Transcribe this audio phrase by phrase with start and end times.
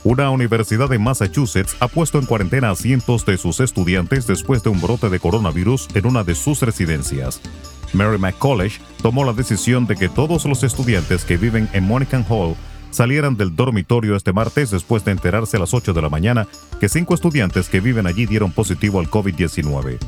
[0.02, 4.70] Una universidad de Massachusetts ha puesto en cuarentena a cientos de sus estudiantes después de
[4.70, 7.42] un brote de coronavirus en una de sus residencias.
[7.92, 12.56] Mary McCollege tomó la decisión de que todos los estudiantes que viven en Monacan Hall
[12.95, 16.46] salieran del dormitorio este martes después de enterarse a las 8 de la mañana
[16.78, 19.98] que cinco estudiantes que viven allí dieron positivo al COVID-19.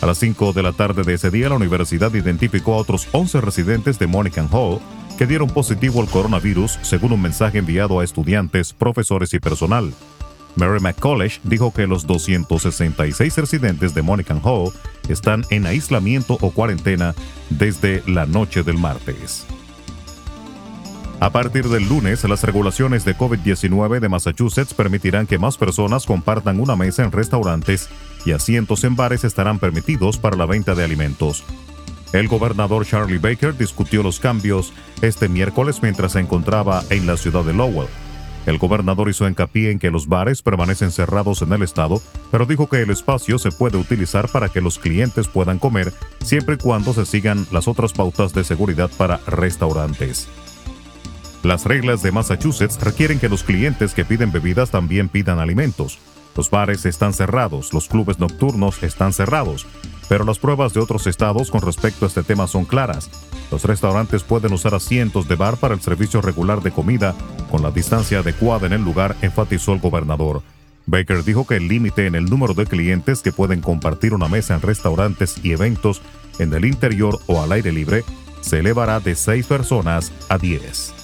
[0.00, 3.40] A las 5 de la tarde de ese día, la universidad identificó a otros 11
[3.40, 4.80] residentes de Monacan Hall
[5.18, 9.92] que dieron positivo al coronavirus, según un mensaje enviado a estudiantes, profesores y personal.
[10.56, 14.72] Mary McCollege dijo que los 266 residentes de Monacan Hall
[15.08, 17.14] están en aislamiento o cuarentena
[17.50, 19.46] desde la noche del martes.
[21.22, 26.58] A partir del lunes, las regulaciones de COVID-19 de Massachusetts permitirán que más personas compartan
[26.58, 27.88] una mesa en restaurantes
[28.26, 31.44] y asientos en bares estarán permitidos para la venta de alimentos.
[32.12, 37.44] El gobernador Charlie Baker discutió los cambios este miércoles mientras se encontraba en la ciudad
[37.44, 37.86] de Lowell.
[38.44, 42.68] El gobernador hizo hincapié en que los bares permanecen cerrados en el estado, pero dijo
[42.68, 46.92] que el espacio se puede utilizar para que los clientes puedan comer siempre y cuando
[46.92, 50.26] se sigan las otras pautas de seguridad para restaurantes.
[51.42, 55.98] Las reglas de Massachusetts requieren que los clientes que piden bebidas también pidan alimentos.
[56.36, 59.66] Los bares están cerrados, los clubes nocturnos están cerrados,
[60.08, 63.10] pero las pruebas de otros estados con respecto a este tema son claras.
[63.50, 67.14] Los restaurantes pueden usar asientos de bar para el servicio regular de comida
[67.50, 70.42] con la distancia adecuada en el lugar, enfatizó el gobernador.
[70.86, 74.54] Baker dijo que el límite en el número de clientes que pueden compartir una mesa
[74.54, 76.02] en restaurantes y eventos
[76.38, 78.04] en el interior o al aire libre
[78.40, 81.01] se elevará de 6 personas a 10.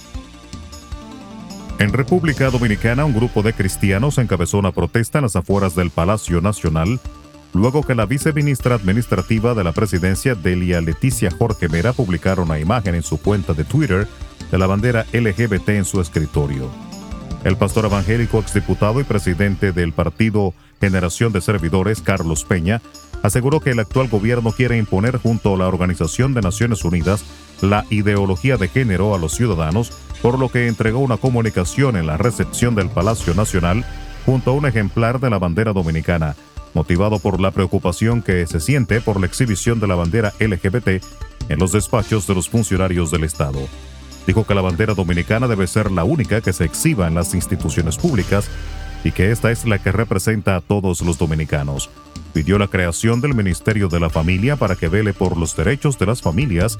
[1.79, 6.41] En República Dominicana, un grupo de cristianos encabezó una protesta en las afueras del Palacio
[6.41, 6.99] Nacional,
[7.53, 12.95] luego que la viceministra administrativa de la presidencia, Delia Leticia Jorge Mera, publicara una imagen
[12.95, 14.09] en su cuenta de Twitter
[14.51, 16.69] de la bandera LGBT en su escritorio.
[17.45, 22.81] El pastor evangélico, exdiputado y presidente del partido Generación de Servidores, Carlos Peña,
[23.23, 27.23] aseguró que el actual gobierno quiere imponer junto a la Organización de Naciones Unidas
[27.61, 32.17] la ideología de género a los ciudadanos por lo que entregó una comunicación en la
[32.17, 33.85] recepción del Palacio Nacional
[34.25, 36.35] junto a un ejemplar de la bandera dominicana,
[36.73, 41.03] motivado por la preocupación que se siente por la exhibición de la bandera LGBT
[41.49, 43.59] en los despachos de los funcionarios del Estado.
[44.27, 47.97] Dijo que la bandera dominicana debe ser la única que se exhiba en las instituciones
[47.97, 48.49] públicas
[49.03, 51.89] y que esta es la que representa a todos los dominicanos.
[52.33, 56.05] Pidió la creación del Ministerio de la Familia para que vele por los derechos de
[56.05, 56.77] las familias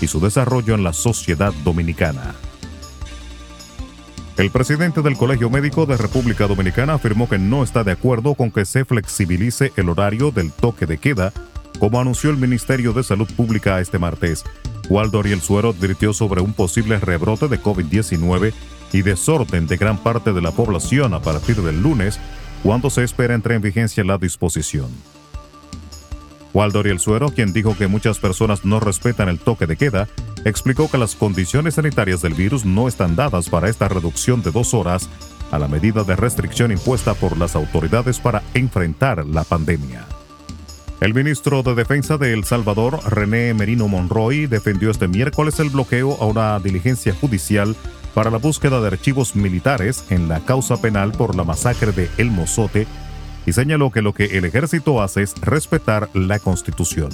[0.00, 2.34] y su desarrollo en la sociedad dominicana.
[4.38, 8.50] El presidente del Colegio Médico de República Dominicana afirmó que no está de acuerdo con
[8.50, 11.32] que se flexibilice el horario del toque de queda,
[11.78, 14.44] como anunció el Ministerio de Salud Pública este martes.
[14.88, 18.52] Waldo Ariel Suero advirtió sobre un posible rebrote de COVID-19
[18.92, 22.20] y desorden de gran parte de la población a partir del lunes,
[22.62, 24.88] cuando se espera entre en vigencia la disposición.
[26.54, 30.08] Waldo Ariel Suero, quien dijo que muchas personas no respetan el toque de queda,
[30.44, 34.74] explicó que las condiciones sanitarias del virus no están dadas para esta reducción de dos
[34.74, 35.08] horas
[35.50, 40.06] a la medida de restricción impuesta por las autoridades para enfrentar la pandemia.
[41.00, 46.16] El ministro de Defensa de El Salvador, René Merino Monroy, defendió este miércoles el bloqueo
[46.20, 47.74] a una diligencia judicial
[48.14, 52.30] para la búsqueda de archivos militares en la causa penal por la masacre de El
[52.30, 52.86] Mozote
[53.46, 57.10] y señaló que lo que el ejército hace es respetar la constitución.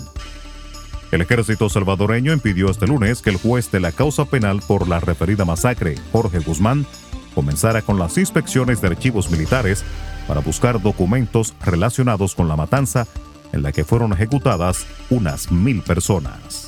[1.10, 5.00] El ejército salvadoreño impidió este lunes que el juez de la causa penal por la
[5.00, 6.86] referida masacre, Jorge Guzmán,
[7.34, 9.84] comenzara con las inspecciones de archivos militares
[10.26, 13.06] para buscar documentos relacionados con la matanza
[13.52, 16.67] en la que fueron ejecutadas unas mil personas.